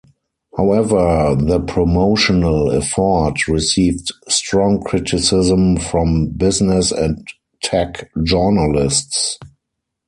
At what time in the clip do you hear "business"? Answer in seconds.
6.29-6.91